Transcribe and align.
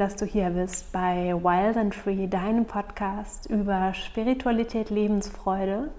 dass 0.00 0.16
du 0.16 0.24
hier 0.24 0.48
bist 0.48 0.92
bei 0.92 1.34
Wild 1.34 1.76
and 1.76 1.94
Free, 1.94 2.26
deinem 2.26 2.64
Podcast 2.64 3.50
über 3.50 3.92
Spiritualität, 3.92 4.88
Lebensfreude 4.88 5.90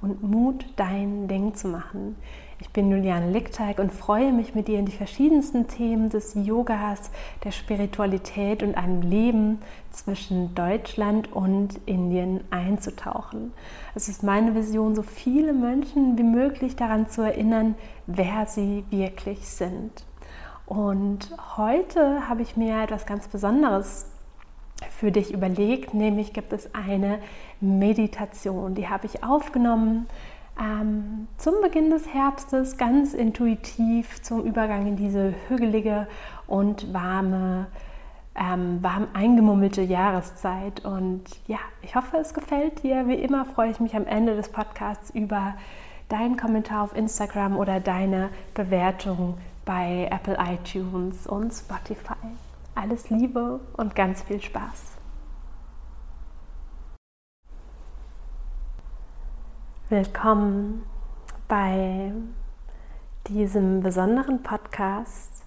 und 0.00 0.22
Mut, 0.22 0.64
dein 0.76 1.28
Ding 1.28 1.54
zu 1.54 1.68
machen. 1.68 2.16
Ich 2.58 2.70
bin 2.70 2.90
Juliane 2.90 3.30
Lickteig 3.30 3.78
und 3.78 3.92
freue 3.92 4.32
mich 4.32 4.54
mit 4.54 4.66
dir 4.66 4.78
in 4.78 4.86
die 4.86 4.92
verschiedensten 4.92 5.68
Themen 5.68 6.08
des 6.08 6.34
Yogas, 6.34 7.10
der 7.44 7.50
Spiritualität 7.50 8.62
und 8.62 8.78
einem 8.78 9.02
Leben 9.02 9.58
zwischen 9.90 10.54
Deutschland 10.54 11.30
und 11.30 11.80
Indien 11.84 12.40
einzutauchen. 12.48 13.52
Es 13.94 14.08
ist 14.08 14.22
meine 14.22 14.54
Vision, 14.54 14.94
so 14.94 15.02
viele 15.02 15.52
Menschen 15.52 16.16
wie 16.16 16.22
möglich 16.22 16.76
daran 16.76 17.10
zu 17.10 17.20
erinnern, 17.20 17.74
wer 18.06 18.46
sie 18.46 18.84
wirklich 18.88 19.46
sind. 19.46 20.06
Und 20.70 21.32
heute 21.56 22.28
habe 22.28 22.42
ich 22.42 22.56
mir 22.56 22.80
etwas 22.80 23.04
ganz 23.04 23.26
Besonderes 23.26 24.08
für 24.88 25.10
dich 25.10 25.34
überlegt, 25.34 25.94
nämlich 25.94 26.32
gibt 26.32 26.52
es 26.52 26.72
eine 26.76 27.18
Meditation, 27.60 28.76
die 28.76 28.88
habe 28.88 29.06
ich 29.06 29.24
aufgenommen 29.24 30.06
ähm, 30.60 31.26
zum 31.38 31.54
Beginn 31.60 31.90
des 31.90 32.14
Herbstes, 32.14 32.76
ganz 32.76 33.14
intuitiv 33.14 34.22
zum 34.22 34.44
Übergang 34.44 34.86
in 34.86 34.94
diese 34.94 35.34
hügelige 35.48 36.06
und 36.46 36.94
warme, 36.94 37.66
ähm, 38.36 38.80
warm 38.80 39.08
eingemummelte 39.12 39.82
Jahreszeit. 39.82 40.84
Und 40.84 41.24
ja, 41.48 41.58
ich 41.82 41.96
hoffe, 41.96 42.16
es 42.18 42.32
gefällt 42.32 42.84
dir. 42.84 43.08
Wie 43.08 43.14
immer 43.14 43.44
freue 43.44 43.72
ich 43.72 43.80
mich 43.80 43.96
am 43.96 44.06
Ende 44.06 44.36
des 44.36 44.50
Podcasts 44.50 45.10
über 45.10 45.54
deinen 46.08 46.36
Kommentar 46.36 46.84
auf 46.84 46.94
Instagram 46.94 47.56
oder 47.56 47.80
deine 47.80 48.28
Bewertung 48.54 49.34
bei 49.70 50.08
Apple 50.10 50.36
iTunes 50.36 51.28
und 51.28 51.52
Spotify. 51.52 52.16
Alles 52.74 53.08
Liebe 53.08 53.60
und 53.76 53.94
ganz 53.94 54.20
viel 54.20 54.42
Spaß. 54.42 54.96
Willkommen 59.88 60.84
bei 61.46 62.12
diesem 63.28 63.80
besonderen 63.80 64.42
Podcast, 64.42 65.44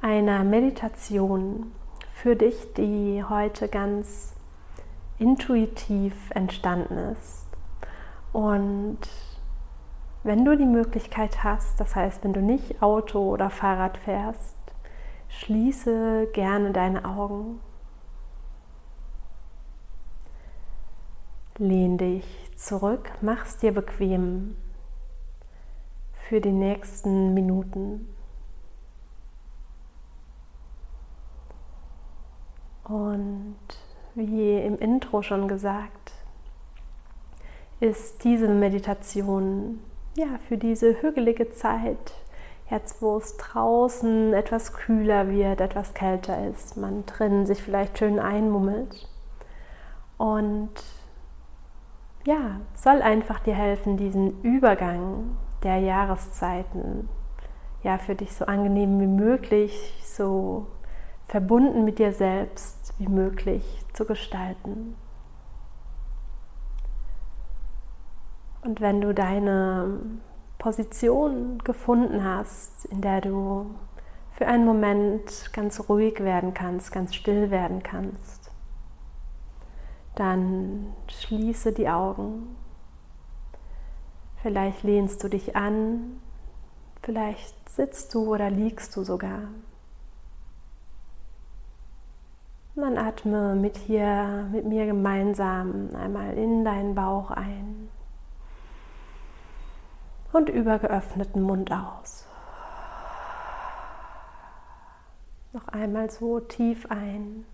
einer 0.00 0.42
Meditation 0.42 1.70
für 2.14 2.36
dich, 2.36 2.72
die 2.78 3.22
heute 3.28 3.68
ganz 3.68 4.32
intuitiv 5.18 6.14
entstanden 6.30 6.96
ist. 7.12 7.46
Und 8.32 9.00
wenn 10.22 10.44
du 10.44 10.56
die 10.56 10.66
Möglichkeit 10.66 11.42
hast, 11.42 11.80
das 11.80 11.96
heißt, 11.96 12.24
wenn 12.24 12.32
du 12.32 12.42
nicht 12.42 12.82
Auto 12.82 13.30
oder 13.30 13.48
Fahrrad 13.48 13.96
fährst, 13.96 14.56
schließe 15.28 16.28
gerne 16.32 16.72
deine 16.72 17.04
Augen. 17.04 17.60
Lehn 21.56 21.98
dich 21.98 22.50
zurück, 22.56 23.10
mach's 23.20 23.58
dir 23.58 23.72
bequem 23.72 24.56
für 26.12 26.40
die 26.40 26.52
nächsten 26.52 27.34
Minuten. 27.34 28.14
Und 32.84 33.56
wie 34.14 34.58
im 34.58 34.76
Intro 34.78 35.22
schon 35.22 35.48
gesagt, 35.48 36.12
ist 37.78 38.24
diese 38.24 38.48
Meditation 38.48 39.80
ja 40.16 40.38
für 40.48 40.58
diese 40.58 41.02
hügelige 41.02 41.50
Zeit, 41.50 42.12
jetzt 42.70 43.02
wo 43.02 43.16
es 43.16 43.36
draußen 43.36 44.32
etwas 44.32 44.72
kühler 44.72 45.28
wird, 45.28 45.60
etwas 45.60 45.94
kälter 45.94 46.48
ist, 46.48 46.76
man 46.76 47.04
drin 47.06 47.46
sich 47.46 47.62
vielleicht 47.62 47.98
schön 47.98 48.18
einmummelt 48.18 49.08
und 50.18 50.70
ja, 52.26 52.60
soll 52.74 53.00
einfach 53.02 53.40
dir 53.40 53.54
helfen, 53.54 53.96
diesen 53.96 54.42
Übergang 54.42 55.36
der 55.62 55.78
Jahreszeiten 55.78 57.08
ja 57.82 57.98
für 57.98 58.14
dich 58.14 58.34
so 58.34 58.44
angenehm 58.44 59.00
wie 59.00 59.06
möglich, 59.06 60.02
so 60.04 60.66
verbunden 61.26 61.84
mit 61.84 61.98
dir 61.98 62.12
selbst 62.12 62.92
wie 62.98 63.08
möglich 63.08 63.64
zu 63.92 64.04
gestalten. 64.04 64.96
Und 68.62 68.80
wenn 68.80 69.00
du 69.00 69.14
deine 69.14 70.00
Position 70.58 71.58
gefunden 71.64 72.24
hast, 72.24 72.84
in 72.86 73.00
der 73.00 73.20
du 73.22 73.74
für 74.32 74.46
einen 74.46 74.64
Moment 74.64 75.50
ganz 75.52 75.88
ruhig 75.88 76.20
werden 76.20 76.52
kannst, 76.52 76.92
ganz 76.92 77.14
still 77.14 77.50
werden 77.50 77.82
kannst, 77.82 78.50
dann 80.14 80.94
schließe 81.08 81.72
die 81.72 81.88
Augen. 81.88 82.56
Vielleicht 84.42 84.82
lehnst 84.82 85.22
du 85.24 85.28
dich 85.28 85.56
an, 85.56 86.20
vielleicht 87.02 87.68
sitzt 87.68 88.14
du 88.14 88.32
oder 88.32 88.50
liegst 88.50 88.96
du 88.96 89.04
sogar. 89.04 89.40
dann 92.76 92.96
atme 92.96 93.54
mit 93.56 93.76
hier, 93.76 94.48
mit 94.52 94.64
mir 94.64 94.86
gemeinsam 94.86 95.90
einmal 95.94 96.32
in 96.38 96.64
deinen 96.64 96.94
Bauch 96.94 97.30
ein 97.30 97.89
und 100.32 100.48
über 100.48 100.78
geöffneten 100.78 101.42
Mund 101.42 101.72
aus. 101.72 102.26
Noch 105.52 105.66
einmal 105.68 106.10
so 106.10 106.40
tief 106.40 106.86
ein 106.90 107.44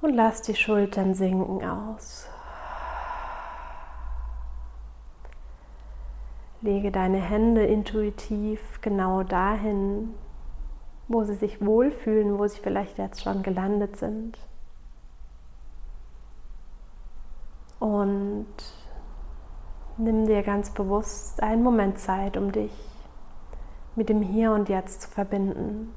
und 0.00 0.14
lass 0.14 0.42
die 0.42 0.54
Schultern 0.54 1.14
sinken 1.14 1.64
aus. 1.68 2.28
Lege 6.60 6.92
deine 6.92 7.20
Hände 7.20 7.64
intuitiv 7.66 8.80
genau 8.80 9.24
dahin, 9.24 10.14
wo 11.08 11.24
sie 11.24 11.34
sich 11.34 11.64
wohlfühlen, 11.64 12.38
wo 12.38 12.46
sie 12.46 12.60
vielleicht 12.60 12.98
jetzt 12.98 13.22
schon 13.22 13.42
gelandet 13.42 13.96
sind. 13.96 14.38
Und 17.80 18.46
nimm 19.96 20.26
dir 20.26 20.42
ganz 20.42 20.70
bewusst 20.70 21.42
einen 21.42 21.62
Moment 21.62 21.98
Zeit, 21.98 22.36
um 22.36 22.52
dich 22.52 22.72
mit 23.94 24.08
dem 24.08 24.22
Hier 24.22 24.52
und 24.52 24.68
Jetzt 24.68 25.02
zu 25.02 25.10
verbinden. 25.10 25.94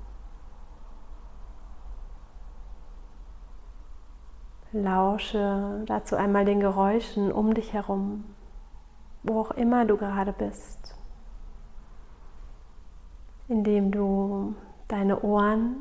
Lausche 4.74 5.84
dazu 5.86 6.18
einmal 6.18 6.44
den 6.44 6.60
Geräuschen 6.60 7.32
um 7.32 7.54
dich 7.54 7.72
herum, 7.72 8.26
wo 9.24 9.40
auch 9.40 9.52
immer 9.52 9.86
du 9.86 9.96
gerade 9.96 10.34
bist, 10.34 10.96
indem 13.48 13.92
du 13.92 14.54
deine 14.90 15.22
Ohren, 15.22 15.78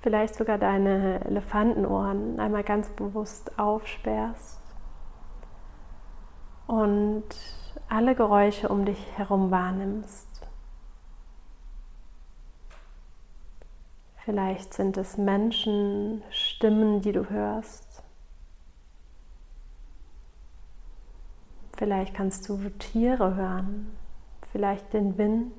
vielleicht 0.00 0.34
sogar 0.34 0.56
deine 0.56 1.22
Elefantenohren 1.26 2.40
einmal 2.40 2.64
ganz 2.64 2.88
bewusst 2.88 3.58
aufsperrst 3.58 4.61
und 6.72 7.24
alle 7.90 8.14
Geräusche 8.14 8.70
um 8.70 8.86
dich 8.86 8.98
herum 9.18 9.50
wahrnimmst. 9.50 10.26
Vielleicht 14.24 14.72
sind 14.72 14.96
es 14.96 15.18
Menschen, 15.18 16.22
Stimmen, 16.30 17.02
die 17.02 17.12
du 17.12 17.28
hörst. 17.28 18.02
Vielleicht 21.74 22.14
kannst 22.14 22.48
du 22.48 22.56
Tiere 22.78 23.34
hören, 23.34 23.94
vielleicht 24.50 24.94
den 24.94 25.18
Wind, 25.18 25.52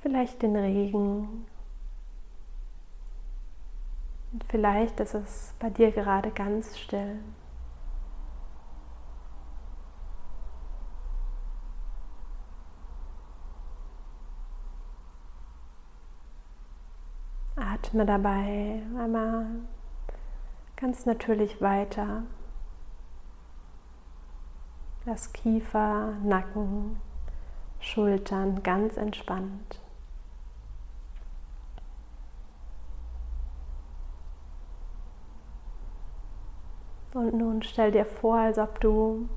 vielleicht 0.00 0.40
den 0.40 0.56
Regen. 0.56 1.44
Und 4.32 4.44
vielleicht 4.48 4.98
ist 5.00 5.12
es 5.12 5.52
bei 5.58 5.68
dir 5.68 5.92
gerade 5.92 6.30
ganz 6.30 6.78
still. 6.78 7.18
Atme 17.94 18.06
dabei 18.06 18.82
einmal 18.98 19.46
ganz 20.74 21.06
natürlich 21.06 21.62
weiter. 21.62 22.24
Lass 25.04 25.32
Kiefer, 25.32 26.14
Nacken, 26.24 26.96
Schultern 27.78 28.64
ganz 28.64 28.96
entspannt. 28.96 29.80
Und 37.14 37.34
nun 37.34 37.62
stell 37.62 37.92
dir 37.92 38.06
vor, 38.06 38.38
als 38.38 38.58
ob 38.58 38.80
du 38.80 39.28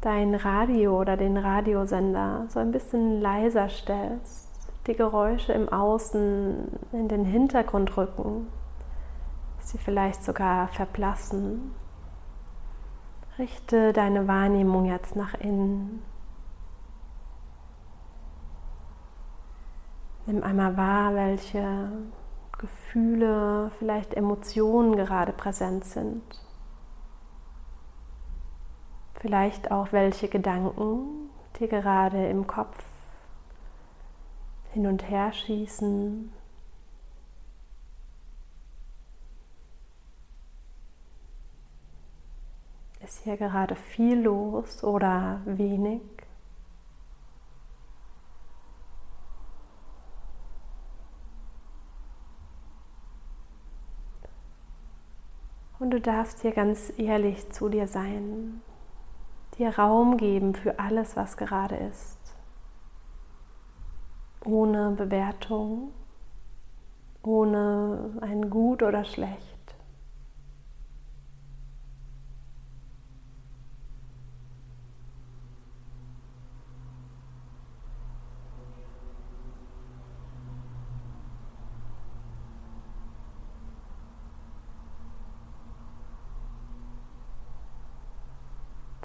dein 0.00 0.34
Radio 0.34 0.98
oder 0.98 1.18
den 1.18 1.36
Radiosender 1.36 2.46
so 2.48 2.60
ein 2.60 2.72
bisschen 2.72 3.20
leiser 3.20 3.68
stellst, 3.68 4.47
die 4.88 4.96
Geräusche 4.96 5.52
im 5.52 5.68
Außen 5.68 6.66
in 6.92 7.08
den 7.08 7.24
Hintergrund 7.26 7.96
rücken, 7.96 8.48
sie 9.60 9.78
vielleicht 9.78 10.24
sogar 10.24 10.68
verblassen. 10.68 11.74
Richte 13.38 13.92
deine 13.92 14.26
Wahrnehmung 14.26 14.86
jetzt 14.86 15.14
nach 15.14 15.34
innen. 15.34 16.02
Nimm 20.26 20.42
einmal 20.42 20.76
wahr, 20.76 21.14
welche 21.14 21.92
Gefühle, 22.58 23.70
vielleicht 23.78 24.14
Emotionen 24.14 24.96
gerade 24.96 25.32
präsent 25.32 25.84
sind. 25.84 26.22
Vielleicht 29.14 29.70
auch 29.70 29.92
welche 29.92 30.28
Gedanken 30.28 31.30
dir 31.58 31.68
gerade 31.68 32.28
im 32.28 32.46
Kopf 32.46 32.87
hin 34.72 34.86
und 34.86 35.08
her 35.08 35.32
schießen. 35.32 36.32
Ist 43.00 43.24
hier 43.24 43.36
gerade 43.36 43.74
viel 43.74 44.20
los 44.20 44.84
oder 44.84 45.40
wenig? 45.46 46.02
Und 55.78 55.90
du 55.90 56.00
darfst 56.00 56.42
hier 56.42 56.52
ganz 56.52 56.92
ehrlich 56.98 57.50
zu 57.50 57.68
dir 57.68 57.86
sein, 57.86 58.60
dir 59.56 59.78
Raum 59.78 60.16
geben 60.16 60.54
für 60.54 60.78
alles, 60.78 61.16
was 61.16 61.36
gerade 61.36 61.76
ist, 61.76 62.17
ohne 64.48 64.92
Bewertung, 64.92 65.92
ohne 67.22 68.12
ein 68.22 68.48
Gut 68.48 68.82
oder 68.82 69.04
Schlecht. 69.04 69.58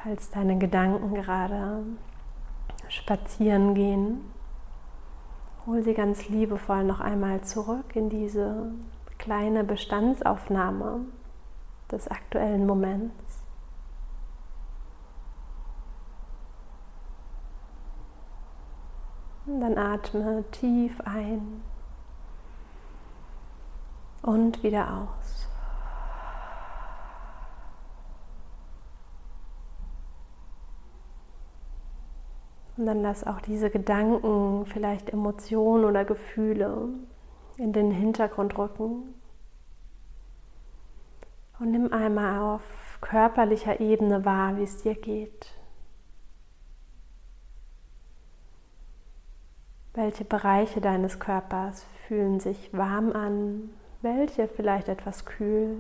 falls 0.04 0.30
deine 0.32 0.58
Gedanken 0.58 1.16
gerade 1.16 1.86
spazieren 2.90 3.74
gehen, 3.74 4.33
hol 5.66 5.82
sie 5.84 5.94
ganz 5.94 6.28
liebevoll 6.30 6.84
noch 6.84 7.00
einmal 7.00 7.42
zurück 7.42 7.96
in 7.96 8.10
diese 8.10 8.72
kleine 9.18 9.64
Bestandsaufnahme 9.64 11.06
des 11.92 12.08
aktuellen 12.08 12.66
Moments. 12.66 13.44
Und 19.46 19.60
dann 19.60 19.78
atme 19.78 20.44
tief 20.52 21.00
ein 21.02 21.62
und 24.22 24.64
wieder 24.64 24.90
aus. 24.90 25.53
Und 32.76 32.88
dann 32.88 33.02
lass 33.02 33.26
auch 33.26 33.40
diese 33.42 33.70
Gedanken, 33.70 34.66
vielleicht 34.66 35.10
Emotionen 35.10 35.86
oder 35.86 36.06
Gefühle 36.06 36.90
in 37.58 37.72
den 37.72 37.92
Hintergrund 37.92 38.58
rücken. 38.58 39.14
Und 41.60 41.72
nimm 41.72 41.94
einmal 41.94 42.56
auf 42.56 42.98
körperlicher 43.00 43.80
Ebene 43.80 44.26
wahr, 44.26 44.58
wie 44.58 44.64
es 44.64 44.82
dir 44.82 44.96
geht. 44.96 45.54
Welche 49.94 50.26
Bereiche 50.26 50.82
deines 50.82 51.20
Körpers 51.20 51.86
fühlen 52.08 52.40
sich 52.40 52.76
warm 52.76 53.12
an, 53.12 53.70
welche 54.02 54.48
vielleicht 54.48 54.90
etwas 54.90 55.26
kühl? 55.26 55.78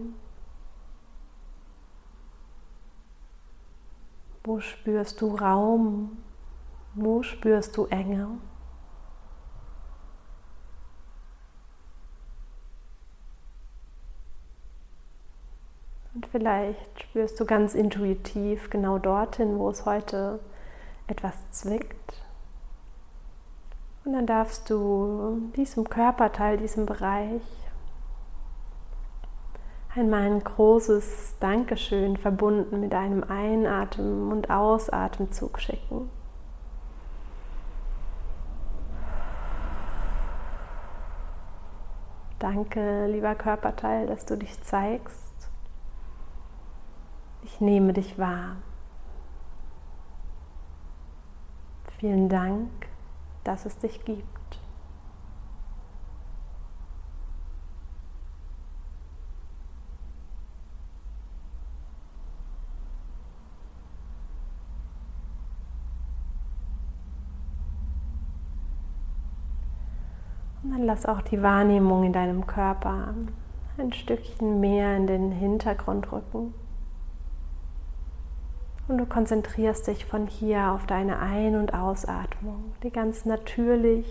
Wo 4.43 4.59
spürst 4.59 5.19
du 5.19 5.35
Raum 5.35 6.22
wo 6.95 7.23
spürst 7.23 7.75
du 7.77 7.85
Enge? 7.85 8.27
Und 16.13 16.27
vielleicht 16.27 17.01
spürst 17.01 17.39
du 17.39 17.45
ganz 17.45 17.73
intuitiv 17.73 18.69
genau 18.69 18.99
dorthin, 18.99 19.57
wo 19.57 19.69
es 19.69 19.85
heute 19.85 20.39
etwas 21.07 21.49
zwickt. 21.51 22.21
Und 24.05 24.13
dann 24.13 24.27
darfst 24.27 24.69
du 24.69 25.51
diesem 25.55 25.89
Körperteil, 25.89 26.57
diesem 26.57 26.85
Bereich 26.85 27.41
einmal 29.95 30.23
ein 30.23 30.43
großes 30.43 31.37
Dankeschön 31.39 32.17
verbunden 32.17 32.79
mit 32.79 32.93
einem 32.93 33.23
Einatmen 33.23 34.31
und 34.31 34.49
Ausatemzug 34.49 35.59
schicken. 35.59 36.09
Danke, 42.43 43.05
lieber 43.05 43.35
Körperteil, 43.35 44.05
dass 44.05 44.25
du 44.25 44.35
dich 44.35 44.61
zeigst. 44.63 45.49
Ich 47.43 47.61
nehme 47.61 47.93
dich 47.93 48.19
wahr. 48.19 48.57
Vielen 51.99 52.27
Dank, 52.27 52.69
dass 53.45 53.65
es 53.65 53.77
dich 53.77 54.03
gibt. 54.03 54.59
Lass 70.93 71.07
auch 71.07 71.23
die 71.23 71.41
Wahrnehmung 71.41 72.03
in 72.03 72.13
deinem 72.13 72.45
Körper 72.45 73.15
ein 73.79 73.93
Stückchen 73.93 74.59
mehr 74.59 74.95
in 74.95 75.07
den 75.07 75.31
Hintergrund 75.31 76.11
rücken. 76.11 76.53
Und 78.87 78.99
du 78.99 79.07
konzentrierst 79.07 79.87
dich 79.87 80.05
von 80.05 80.27
hier 80.27 80.69
auf 80.69 80.85
deine 80.85 81.17
Ein- 81.17 81.55
und 81.55 81.73
Ausatmung, 81.73 82.75
die 82.83 82.91
ganz 82.91 83.25
natürlich, 83.25 84.05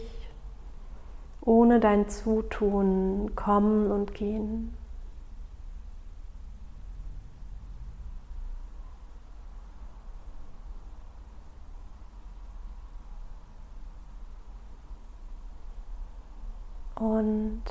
ohne 1.40 1.78
dein 1.78 2.08
Zutun 2.08 3.30
kommen 3.36 3.88
und 3.88 4.12
gehen. 4.12 4.74
Und 17.02 17.64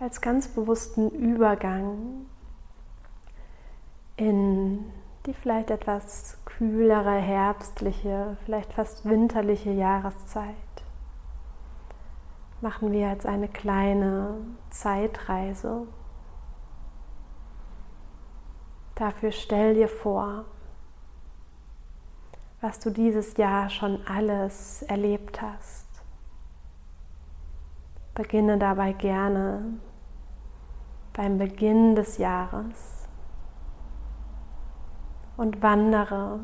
als 0.00 0.20
ganz 0.20 0.48
bewussten 0.48 1.08
Übergang 1.10 2.26
in 4.16 4.90
die 5.24 5.32
vielleicht 5.32 5.70
etwas 5.70 6.38
kühlere, 6.44 7.12
herbstliche, 7.12 8.36
vielleicht 8.44 8.72
fast 8.72 9.08
winterliche 9.08 9.70
Jahreszeit 9.70 10.56
machen 12.60 12.90
wir 12.90 13.08
jetzt 13.08 13.24
eine 13.24 13.46
kleine 13.46 14.38
Zeitreise. 14.70 15.86
Dafür 18.96 19.30
stell 19.30 19.74
dir 19.74 19.88
vor, 19.88 20.44
was 22.60 22.80
du 22.80 22.90
dieses 22.90 23.36
Jahr 23.36 23.70
schon 23.70 24.04
alles 24.08 24.82
erlebt 24.82 25.40
hast. 25.40 25.89
Beginne 28.20 28.58
dabei 28.58 28.92
gerne 28.92 29.78
beim 31.14 31.38
Beginn 31.38 31.94
des 31.94 32.18
Jahres 32.18 33.08
und 35.38 35.62
wandere 35.62 36.40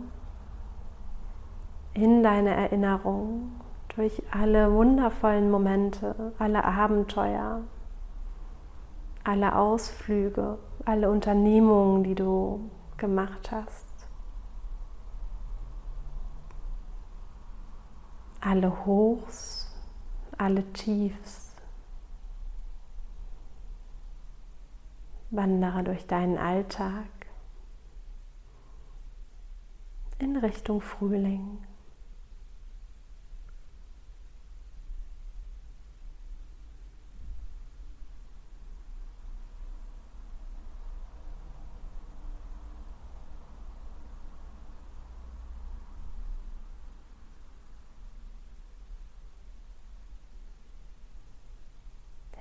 in 1.93 2.23
deine 2.23 2.55
Erinnerung 2.55 3.61
durch 3.95 4.23
alle 4.31 4.73
wundervollen 4.73 5.51
Momente, 5.51 6.33
alle 6.39 6.65
Abenteuer, 6.65 7.61
alle 9.23 9.55
Ausflüge, 9.55 10.57
alle 10.87 11.11
Unternehmungen, 11.11 12.05
die 12.05 12.15
du 12.15 12.71
gemacht 12.97 13.53
hast. 13.53 13.87
Alle 18.41 18.87
Hochs 18.87 19.67
alle 20.39 20.63
Tiefs. 20.73 21.46
Wandere 25.37 25.85
durch 25.85 26.07
deinen 26.07 26.39
Alltag 26.39 27.05
in 30.19 30.39
Richtung 30.39 30.81
Frühling. 30.81 31.59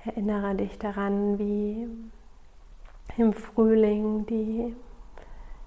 Erinnere 0.06 0.54
dich 0.54 0.78
daran, 0.78 1.38
wie 1.38 1.88
im 3.18 3.32
Frühling 3.32 4.26
die 4.26 4.76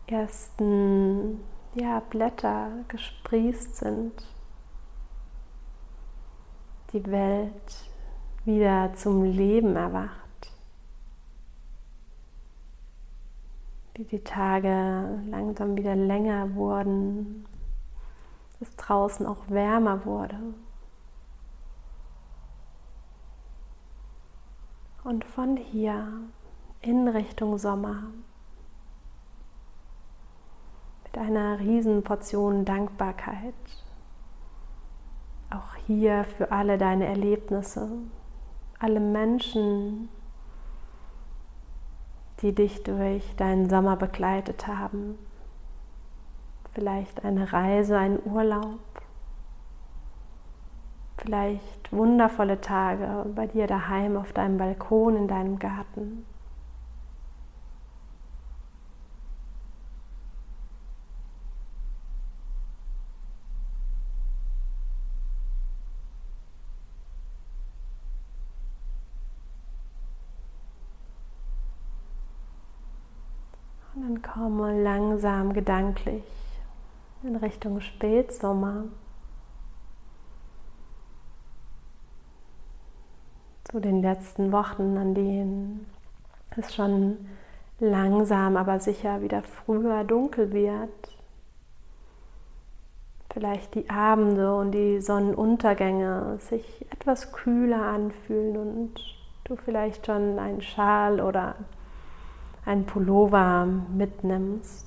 ersten 0.07 1.39
ja, 1.73 1.99
Blätter 1.99 2.71
gesprießt 2.87 3.75
sind, 3.75 4.13
die 6.93 7.05
Welt 7.05 7.91
wieder 8.45 8.93
zum 8.93 9.23
Leben 9.23 9.75
erwacht, 9.75 10.51
wie 13.95 14.03
die 14.03 14.23
Tage 14.23 15.21
langsam 15.29 15.75
wieder 15.75 15.95
länger 15.95 16.53
wurden, 16.55 17.45
es 18.59 18.75
draußen 18.75 19.25
auch 19.25 19.49
wärmer 19.49 20.05
wurde. 20.05 20.37
Und 25.03 25.23
von 25.25 25.57
hier 25.57 26.29
in 26.81 27.07
Richtung 27.07 27.57
Sommer 27.57 28.03
mit 31.03 31.17
einer 31.17 31.59
riesen 31.59 32.03
Portion 32.03 32.65
Dankbarkeit. 32.65 33.53
Auch 35.49 35.75
hier 35.87 36.23
für 36.23 36.51
alle 36.51 36.77
deine 36.77 37.07
Erlebnisse, 37.07 37.89
alle 38.79 38.99
Menschen, 38.99 40.09
die 42.41 42.53
dich 42.53 42.83
durch 42.83 43.35
deinen 43.35 43.69
Sommer 43.69 43.95
begleitet 43.95 44.67
haben. 44.67 45.17
Vielleicht 46.73 47.25
eine 47.25 47.51
Reise, 47.51 47.97
ein 47.97 48.19
Urlaub 48.23 48.79
vielleicht 51.21 51.91
wundervolle 51.91 52.61
Tage 52.61 53.25
bei 53.35 53.47
dir 53.47 53.67
daheim 53.67 54.17
auf 54.17 54.33
deinem 54.33 54.57
Balkon, 54.57 55.15
in 55.15 55.27
deinem 55.27 55.59
Garten. 55.59 56.25
Und 73.95 74.03
dann 74.03 74.21
komme 74.39 74.81
langsam 74.81 75.51
gedanklich 75.51 76.23
in 77.23 77.35
Richtung 77.35 77.81
Spätsommer. 77.81 78.85
zu 83.69 83.79
den 83.79 84.01
letzten 84.01 84.51
Wochen, 84.51 84.97
an 84.97 85.13
denen 85.13 85.85
es 86.57 86.73
schon 86.73 87.17
langsam, 87.79 88.57
aber 88.57 88.79
sicher 88.79 89.21
wieder 89.21 89.43
früher 89.43 90.03
dunkel 90.03 90.51
wird. 90.53 90.89
Vielleicht 93.31 93.75
die 93.75 93.87
Abende 93.91 94.55
und 94.55 94.71
die 94.71 95.01
Sonnenuntergänge 95.01 96.39
sich 96.39 96.87
etwas 96.89 97.31
kühler 97.31 97.83
anfühlen 97.83 98.57
und 98.57 98.99
du 99.43 99.55
vielleicht 99.55 100.07
schon 100.07 100.39
einen 100.39 100.63
Schal 100.63 101.21
oder 101.21 101.53
einen 102.69 102.85
Pullover 102.85 103.65
mitnimmst. 103.65 104.85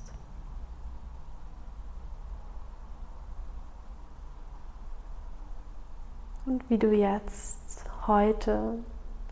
Und 6.45 6.69
wie 6.69 6.77
du 6.77 6.93
jetzt 6.93 7.85
heute 8.07 8.79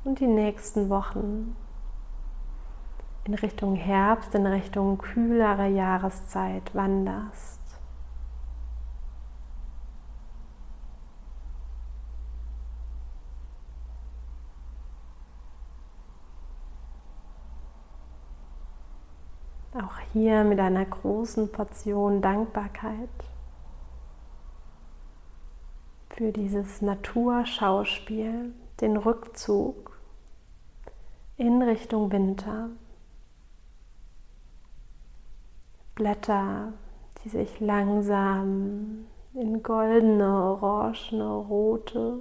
und 0.03 0.19
die 0.19 0.27
nächsten 0.27 0.89
Wochen 0.89 1.55
in 3.23 3.35
Richtung 3.35 3.75
Herbst, 3.75 4.35
in 4.35 4.45
Richtung 4.45 4.97
kühlere 4.97 5.67
Jahreszeit 5.67 6.75
wanderst. 6.75 7.50
Auch 19.73 19.99
hier 20.11 20.43
mit 20.43 20.59
einer 20.59 20.83
großen 20.83 21.49
Portion 21.49 22.21
Dankbarkeit 22.21 23.09
für 26.09 26.33
dieses 26.33 26.81
Naturschauspiel, 26.81 28.53
den 28.81 28.97
Rückzug 28.97 29.97
in 31.37 31.61
Richtung 31.61 32.11
Winter. 32.11 32.69
Blätter, 35.95 36.73
die 37.23 37.29
sich 37.29 37.61
langsam 37.61 39.05
in 39.33 39.63
goldene, 39.63 40.27
orangene, 40.27 41.33
rote 41.33 42.17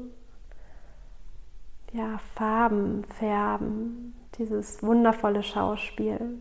ja, 1.93 2.19
Farben 2.37 3.03
färben, 3.05 4.15
dieses 4.39 4.83
wundervolle 4.85 5.43
Schauspiel. 5.43 6.39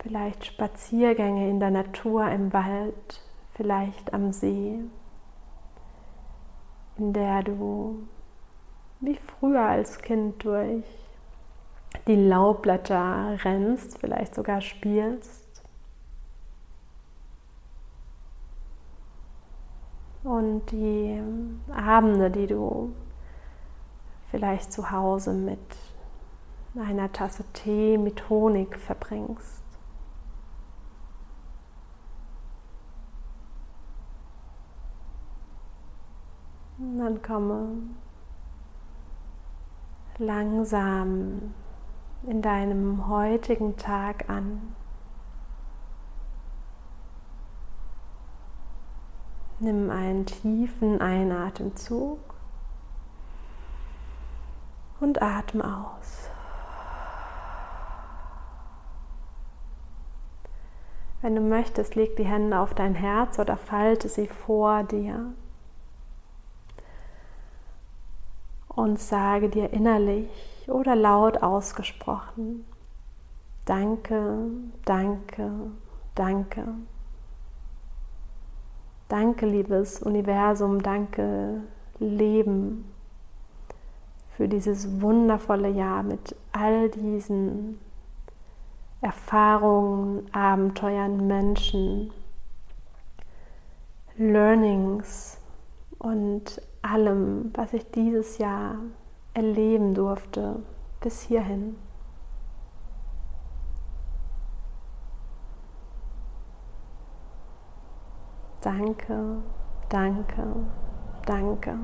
Vielleicht 0.00 0.46
Spaziergänge 0.46 1.50
in 1.50 1.58
der 1.58 1.70
Natur, 1.70 2.28
im 2.30 2.52
Wald, 2.52 3.20
vielleicht 3.54 4.14
am 4.14 4.32
See, 4.32 4.78
in 6.96 7.12
der 7.12 7.42
du 7.42 8.06
wie 9.00 9.16
früher 9.16 9.62
als 9.62 9.98
Kind 9.98 10.44
durch 10.44 10.84
die 12.06 12.16
Laubblätter 12.16 13.38
rennst, 13.44 13.98
vielleicht 13.98 14.34
sogar 14.34 14.60
spielst. 14.60 15.62
Und 20.24 20.66
die 20.70 21.22
Abende, 21.72 22.30
die 22.30 22.46
du 22.46 22.92
vielleicht 24.30 24.72
zu 24.72 24.90
Hause 24.90 25.32
mit 25.32 25.58
einer 26.78 27.10
Tasse 27.12 27.44
Tee 27.52 27.96
mit 27.98 28.28
Honig 28.28 28.76
verbringst. 28.76 29.62
Und 36.78 36.98
dann 36.98 37.22
komme 37.22 37.82
langsam 40.18 41.54
in 42.24 42.40
deinem 42.42 43.08
heutigen 43.08 43.76
Tag 43.76 44.28
an. 44.30 44.74
Nimm 49.60 49.90
einen 49.90 50.24
tiefen 50.24 51.00
Einatemzug 51.00 52.18
und 55.00 55.20
atme 55.20 55.64
aus. 55.64 56.30
Wenn 61.20 61.34
du 61.34 61.40
möchtest, 61.40 61.96
leg 61.96 62.14
die 62.16 62.24
Hände 62.24 62.60
auf 62.60 62.74
dein 62.74 62.94
Herz 62.94 63.40
oder 63.40 63.56
falte 63.56 64.08
sie 64.08 64.28
vor 64.28 64.84
dir. 64.84 65.32
Und 68.78 69.00
sage 69.00 69.48
dir 69.48 69.72
innerlich 69.72 70.28
oder 70.68 70.94
laut 70.94 71.42
ausgesprochen, 71.42 72.64
danke, 73.64 74.38
danke, 74.84 75.50
danke. 76.14 76.64
Danke, 79.08 79.46
liebes 79.46 80.00
Universum, 80.00 80.80
danke, 80.80 81.62
Leben, 81.98 82.84
für 84.36 84.46
dieses 84.46 85.00
wundervolle 85.00 85.70
Jahr 85.70 86.04
mit 86.04 86.36
all 86.52 86.88
diesen 86.90 87.80
Erfahrungen, 89.00 90.32
Abenteuern, 90.32 91.26
Menschen, 91.26 92.12
Learnings 94.16 95.38
und 95.98 96.60
allem, 96.82 97.50
was 97.54 97.72
ich 97.72 97.90
dieses 97.90 98.38
Jahr 98.38 98.76
erleben 99.34 99.94
durfte, 99.94 100.56
bis 101.00 101.22
hierhin. 101.22 101.76
Danke, 108.60 109.42
danke, 109.88 110.44
danke. 111.26 111.78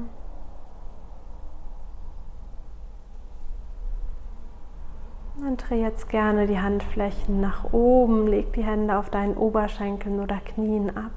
Und 5.36 5.68
dreh 5.68 5.80
jetzt 5.80 6.08
gerne 6.08 6.46
die 6.46 6.60
Handflächen 6.60 7.40
nach 7.40 7.72
oben, 7.72 8.26
leg 8.26 8.52
die 8.52 8.64
Hände 8.64 8.98
auf 8.98 9.10
deinen 9.10 9.36
Oberschenkeln 9.36 10.20
oder 10.20 10.36
Knien 10.36 10.96
ab. 10.96 11.12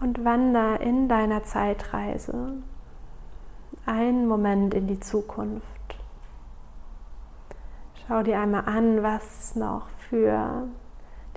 Und 0.00 0.24
wander 0.24 0.80
in 0.80 1.08
deiner 1.08 1.42
Zeitreise 1.42 2.52
einen 3.84 4.26
Moment 4.26 4.74
in 4.74 4.86
die 4.86 5.00
Zukunft. 5.00 5.64
Schau 8.06 8.22
dir 8.22 8.40
einmal 8.40 8.64
an, 8.66 9.02
was 9.02 9.56
noch 9.56 9.88
für 10.08 10.68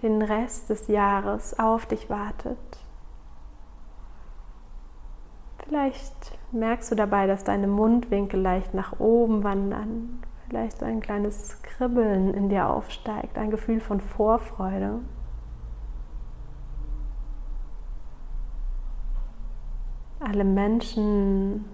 den 0.02 0.22
Rest 0.22 0.70
des 0.70 0.88
Jahres 0.88 1.58
auf 1.60 1.86
dich 1.86 2.10
wartet. 2.10 2.58
Vielleicht 5.66 6.38
merkst 6.52 6.92
du 6.92 6.96
dabei, 6.96 7.28
dass 7.28 7.44
deine 7.44 7.68
Mundwinkel 7.68 8.42
leicht 8.42 8.74
nach 8.74 9.00
oben 9.00 9.44
wandern, 9.44 10.22
vielleicht 10.48 10.84
ein 10.84 11.00
kleines 11.02 11.62
Kribbeln 11.62 12.34
in 12.34 12.50
dir 12.50 12.68
aufsteigt, 12.68 13.38
ein 13.38 13.52
Gefühl 13.52 13.80
von 13.80 14.02
Vorfreude. 14.02 15.00
Alle 20.32 20.46
Menschen, 20.46 21.66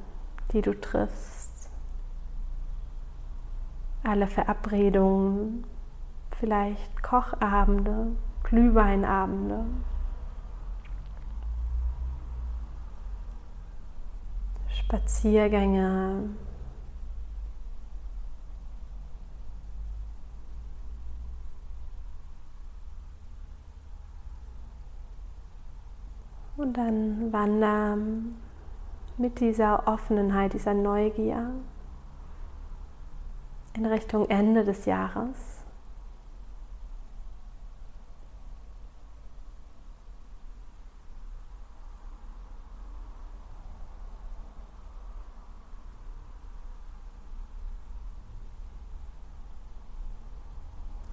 die 0.52 0.64
du 0.64 0.74
triffst, 0.74 1.70
alle 4.04 4.26
Verabredungen, 4.26 5.64
vielleicht 6.40 7.04
Kochabende, 7.04 8.16
Glühweinabende, 8.42 9.64
Spaziergänge. 14.70 16.32
Und 26.56 26.74
dann 26.76 27.32
wandern 27.32 28.36
mit 29.18 29.40
dieser 29.40 29.88
Offenheit, 29.88 30.54
dieser 30.54 30.76
Neugier 30.76 31.52
in 33.76 33.86
Richtung 33.86 34.30
Ende 34.30 34.64
des 34.64 34.86
Jahres. 34.86 35.64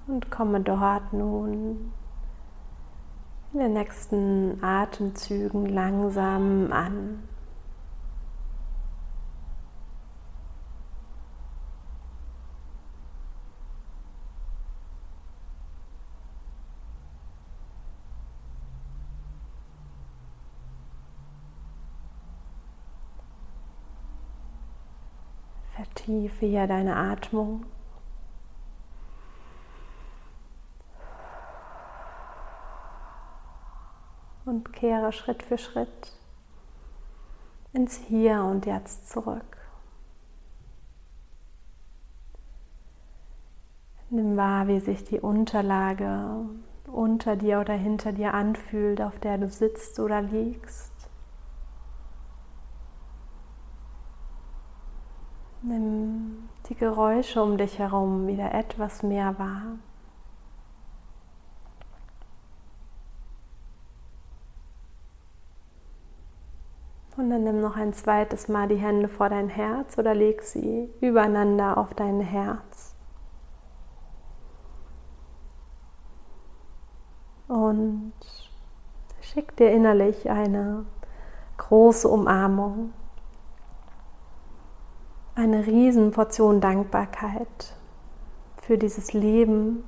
Und 0.07 0.31
komme 0.31 0.61
dort 0.61 1.13
nun 1.13 1.93
in 3.53 3.59
den 3.59 3.73
nächsten 3.73 4.63
Atemzügen 4.63 5.67
langsam 5.67 6.71
an. 6.73 7.23
Vertiefe 25.77 26.47
hier 26.47 26.67
deine 26.67 26.97
Atmung. 26.97 27.67
und 34.45 34.73
kehre 34.73 35.13
Schritt 35.13 35.43
für 35.43 35.59
Schritt 35.59 36.13
ins 37.73 37.97
Hier 37.97 38.43
und 38.43 38.67
Jetzt 38.67 39.09
zurück. 39.09 39.57
Nimm 44.11 44.37
wahr, 44.37 44.69
wie 44.69 44.79
sich 44.81 45.03
die 45.05 45.19
Unterlage 45.19 46.47
unter 46.87 47.35
dir 47.35 47.59
oder 47.59 47.75
hinter 47.75 48.13
dir 48.13 48.35
anfühlt, 48.35 49.01
auf 49.01 49.19
der 49.19 49.39
du 49.39 49.49
sitzt 49.49 49.99
oder 49.99 50.23
liegst. 50.23 50.94
Nimm 55.67 56.51
die 56.69 56.75
Geräusche 56.75 57.43
um 57.43 57.57
dich 57.57 57.79
herum 57.79 58.27
wieder 58.27 58.53
etwas 58.53 59.03
mehr 59.03 59.39
wahr. 59.39 59.79
Und 67.17 67.31
dann 67.31 67.45
nimm 67.45 67.63
noch 67.63 67.77
ein 67.77 67.95
zweites 67.95 68.49
Mal 68.49 68.69
die 68.69 68.77
Hände 68.77 69.09
vor 69.09 69.31
dein 69.31 69.49
Herz 69.49 69.97
oder 69.97 70.15
leg 70.15 70.43
sie 70.43 70.91
übereinander 71.01 71.79
auf 71.79 71.95
dein 71.95 72.21
Herz. 72.21 72.95
Und 77.49 78.13
schick 79.23 79.57
dir 79.57 79.71
innerlich 79.71 80.29
eine 80.29 80.85
große 81.57 82.07
Umarmung, 82.07 82.93
eine 85.37 85.67
Riesenportion 85.67 86.61
Dankbarkeit 86.61 87.75
für 88.63 88.79
dieses 88.79 89.13
Leben, 89.13 89.85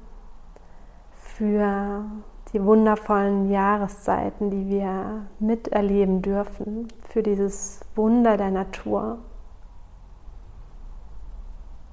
für 1.13 2.05
die 2.53 2.63
wundervollen 2.65 3.51
Jahreszeiten, 3.51 4.51
die 4.51 4.69
wir 4.69 5.27
miterleben 5.39 6.21
dürfen, 6.21 6.89
für 7.09 7.23
dieses 7.23 7.81
Wunder 7.95 8.37
der 8.37 8.51
Natur. 8.51 9.19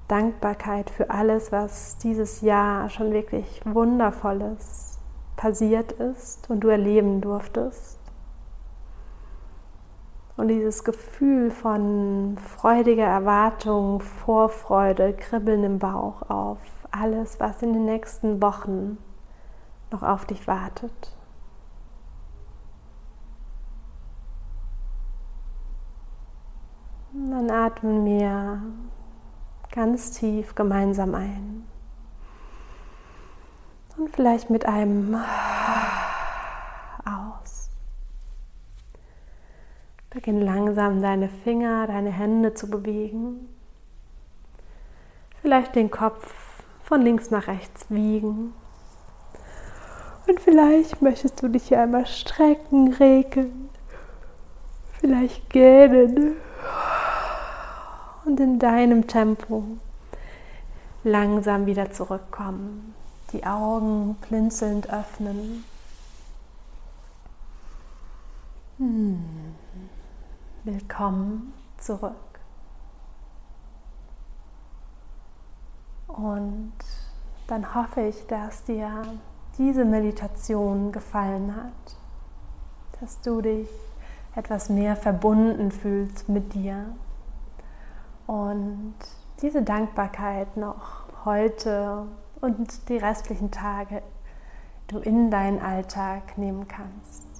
Dankbarkeit 0.08 0.90
für 0.90 1.10
alles, 1.10 1.52
was 1.52 1.96
dieses 1.98 2.40
Jahr 2.40 2.90
schon 2.90 3.12
wirklich 3.12 3.62
wundervolles 3.64 4.98
passiert 5.36 5.92
ist 5.92 6.50
und 6.50 6.60
du 6.60 6.68
erleben 6.68 7.20
durftest. 7.20 8.03
Und 10.36 10.48
dieses 10.48 10.82
Gefühl 10.82 11.50
von 11.50 12.36
freudiger 12.38 13.06
Erwartung, 13.06 14.00
Vorfreude, 14.00 15.12
Kribbeln 15.12 15.62
im 15.62 15.78
Bauch 15.78 16.28
auf 16.28 16.58
alles, 16.90 17.38
was 17.38 17.62
in 17.62 17.72
den 17.72 17.84
nächsten 17.84 18.42
Wochen 18.42 18.98
noch 19.90 20.02
auf 20.02 20.24
dich 20.26 20.46
wartet. 20.46 21.14
Und 27.12 27.30
dann 27.30 27.50
atmen 27.50 28.04
wir 28.04 28.60
ganz 29.70 30.10
tief 30.10 30.56
gemeinsam 30.56 31.14
ein. 31.14 31.64
Und 33.96 34.10
vielleicht 34.10 34.50
mit 34.50 34.66
einem 34.66 35.14
aus. 37.04 37.70
Beginn 40.14 40.42
langsam 40.42 41.02
deine 41.02 41.28
Finger, 41.28 41.88
deine 41.88 42.12
Hände 42.12 42.54
zu 42.54 42.70
bewegen. 42.70 43.48
Vielleicht 45.42 45.74
den 45.74 45.90
Kopf 45.90 46.32
von 46.84 47.02
links 47.02 47.32
nach 47.32 47.48
rechts 47.48 47.86
wiegen. 47.90 48.54
Und 50.28 50.40
vielleicht 50.40 51.02
möchtest 51.02 51.42
du 51.42 51.48
dich 51.48 51.64
hier 51.64 51.80
einmal 51.80 52.06
strecken, 52.06 52.92
regeln, 52.94 53.68
vielleicht 55.00 55.50
gähnen 55.50 56.36
und 58.24 58.38
in 58.38 58.60
deinem 58.60 59.08
Tempo 59.08 59.64
langsam 61.02 61.66
wieder 61.66 61.90
zurückkommen, 61.90 62.94
die 63.32 63.44
Augen 63.44 64.16
blinzelnd 64.28 64.90
öffnen. 64.90 65.64
Hm. 68.78 69.43
Willkommen 70.66 71.52
zurück. 71.76 72.14
Und 76.08 76.72
dann 77.48 77.74
hoffe 77.74 78.00
ich, 78.00 78.26
dass 78.28 78.64
dir 78.64 79.02
diese 79.58 79.84
Meditation 79.84 80.90
gefallen 80.90 81.54
hat, 81.54 81.96
dass 82.98 83.20
du 83.20 83.42
dich 83.42 83.68
etwas 84.34 84.70
mehr 84.70 84.96
verbunden 84.96 85.70
fühlst 85.70 86.30
mit 86.30 86.54
dir 86.54 86.86
und 88.26 88.94
diese 89.42 89.60
Dankbarkeit 89.60 90.56
noch 90.56 91.04
heute 91.26 92.06
und 92.40 92.88
die 92.88 92.96
restlichen 92.96 93.50
Tage 93.50 94.02
du 94.86 94.98
in 94.98 95.30
deinen 95.30 95.60
Alltag 95.60 96.38
nehmen 96.38 96.66
kannst. 96.68 97.33